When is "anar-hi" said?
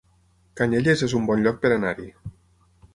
1.77-2.11